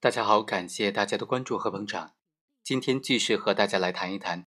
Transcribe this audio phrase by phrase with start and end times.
[0.00, 2.14] 大家好，感谢大家的关注和捧场。
[2.62, 4.46] 今天继续和大家来谈一谈，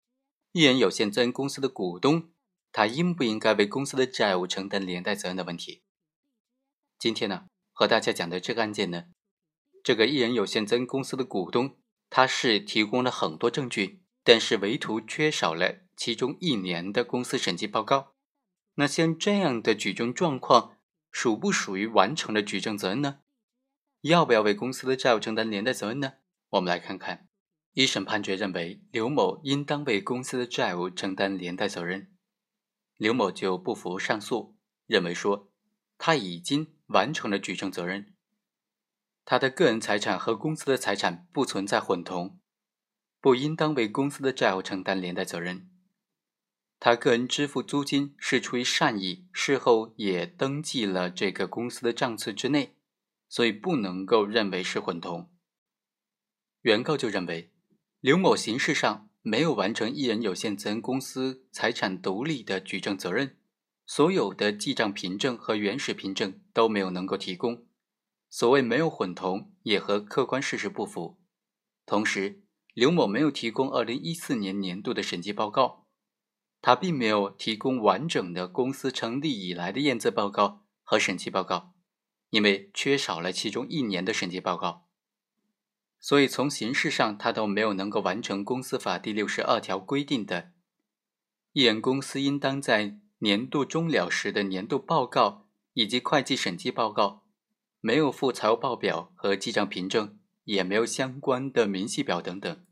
[0.53, 2.31] 一人有限责任公司的股东，
[2.71, 5.83] 他应不应该为公司的债务承担连带责任的问题。
[6.97, 9.07] 今天呢，和大家讲的这个案件呢，
[9.83, 11.75] 这个一人有限责任公司的股东，
[12.09, 18.13] 他是提供了很多证据，但是唯独缺少了其中一年的公司审计报告。
[18.75, 20.77] 那像这样的举证状况，
[21.11, 23.19] 属不属于完成了举证责任呢？
[24.01, 26.13] 要不要为公司的债务承担连带责任呢？
[26.49, 27.27] 我们来看看，
[27.73, 32.11] 一审判决认为刘某应当为公司的债务承担连带责任。
[32.97, 35.51] 刘某就不服上诉，认为说
[35.99, 38.13] 他已经完成了举证责任，
[39.23, 42.39] 他的个人财产和公司的财产不存在混同，
[43.19, 45.69] 不应当为公司的债务承担连带责任。
[46.79, 52.75] 他个人支付租金是出于善意，事后也登记了这个公司的账册之内。
[53.31, 55.31] 所以不能够认为是混同。
[56.63, 57.53] 原告就认为，
[58.01, 63.37] 刘某形式上没有完成一人有限责任公司财产独立的举证责任，
[63.85, 67.65] 所有的记账凭证和原始凭证都没有能够提供。
[68.29, 71.21] 所谓没有混同，也和客观事实不符。
[71.85, 75.87] 同时，刘某没有提供二零一四年年度的审计报告，
[76.61, 81.73] 他并没有提供完整的公司成立以来的验资报告和审计报告。
[82.31, 84.87] 因为缺少了其中一年的审计报告，
[85.99, 90.51] 所以从形式上他都没有能够完成公司法第六十二条规定的，
[91.51, 97.25] 一人公司应当在年度终了时的年度报告以及会计审计报告
[97.81, 102.65] 没有附财务报表和记账凭证，也没有相关的明细表等等。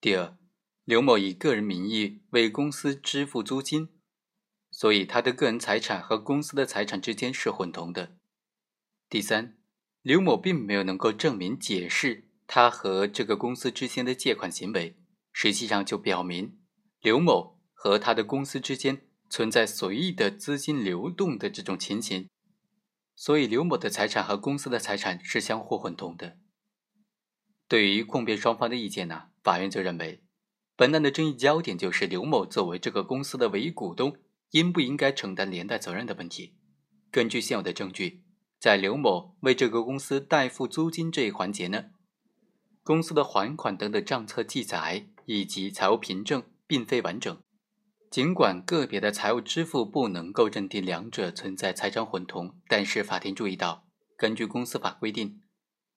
[0.00, 0.36] 第二，
[0.84, 3.88] 刘某以个人名义为公司支付租金，
[4.70, 8.16] 所以他的个人财产和公司的财产之间是混同的。
[9.08, 9.56] 第三，
[10.02, 14.98] 刘某并没有能够证明解释他和这个公司之间的借款行为，
[15.32, 16.58] 实际上就表明
[17.00, 22.28] 刘某和他的公司之间存在随意的资金流动的这种情形，
[23.14, 26.38] 所以刘某的财产和公司的财产是相互混同的。
[27.68, 30.24] 对于控辩双方的意见呢，法院就认为，
[30.74, 34.16] 本案的争议焦点就是刘某作为这个公司的唯一股东，
[34.50, 36.56] 应不应该承担连带责任的问题。
[37.12, 38.25] 根据现有的证据。
[38.66, 41.84] 在刘某为这个公司代付租金这一环节呢，
[42.82, 47.38] 公司的还款等等账册记载以及财务凭证并非完整。
[48.10, 55.42] 尽管个别的财务支付不能够认定两者存在财产混同，但是法庭注意到，根据公司法规定，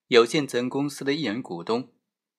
[0.09, 1.91] 有限责任公司的一人股东，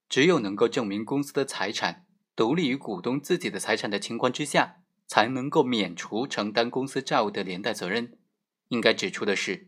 [0.08, 4.76] 只有能够证明公司的财产独立于股东自己的财产的情况之下，
[5.08, 8.16] 才能够免除承担公司债务的连带责任。
[8.68, 9.66] 应该指出的是。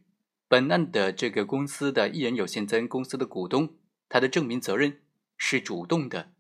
[0.52, 5.00] 本案的这个公司的一人有限责任公司的股东，他的证明责任
[5.38, 6.34] 是主动的，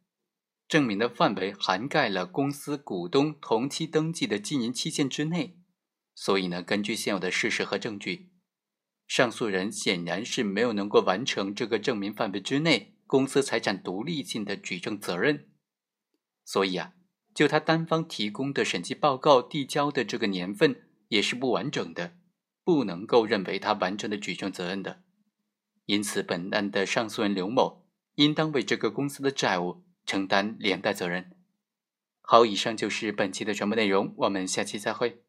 [0.68, 5.56] 证明的范围涵盖了公司股东同期登记的经营期限之内，
[6.14, 8.28] 所以呢，根据现有的事实和证据，
[9.08, 15.48] 上诉人显然是没有能够完成这个证明范围之内公司财产独立性的举证责任，
[16.44, 16.92] 所以啊，
[17.34, 22.18] 就他单方提供的审计报告递交的这个年份也是不完整的。
[22.64, 25.02] 不能够认为他完成了举证责任的，
[25.86, 27.84] 因此本案的上诉人刘某
[28.16, 31.32] 应当为这个公司的债务承担连带责任。
[32.20, 35.22] 好，以上就是本期的全部内容，我们下期再会。